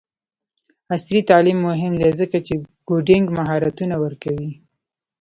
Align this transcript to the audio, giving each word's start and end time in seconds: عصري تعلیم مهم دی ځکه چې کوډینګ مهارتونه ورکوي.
عصري 0.95 1.21
تعلیم 1.29 1.57
مهم 1.67 1.93
دی 2.01 2.09
ځکه 2.19 2.37
چې 2.45 2.53
کوډینګ 2.87 3.25
مهارتونه 3.37 3.95
ورکوي. 4.03 4.51